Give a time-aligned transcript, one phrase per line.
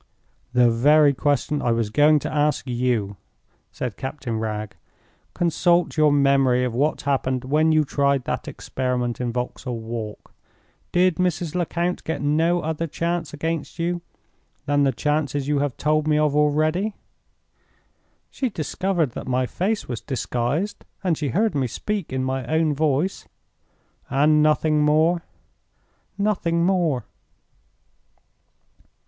[0.53, 3.17] "The very question I was going to ask you,"
[3.71, 4.71] said Captain Wragge.
[5.35, 10.33] "Consult your memory of what happened when you tried that experiment in Vauxhall Walk.
[10.91, 11.53] Did Mrs.
[11.53, 14.01] Lecount get no other chance against you
[14.65, 16.95] than the chances you have told me of already?"
[18.31, 22.73] "She discovered that my face was disguised, and she heard me speak in my own
[22.73, 23.27] voice."
[24.09, 25.21] "And nothing more?"
[26.17, 27.05] "Nothing more."